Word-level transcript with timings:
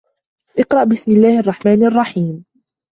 اقْرَأْ 0.59 0.83
بِسْمِ 0.83 1.11
اللَّهِ 1.11 1.39
الرَّحْمَنِ 1.39 1.83
الرَّحِيمِ 1.83 2.45